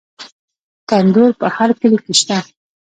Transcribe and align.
تندور 0.89 1.31
په 1.39 1.47
هر 1.55 1.69
کلي 1.79 1.97
کې 2.05 2.13
شته. 2.19 2.37